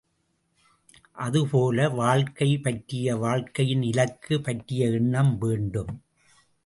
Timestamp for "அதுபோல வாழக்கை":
1.17-2.57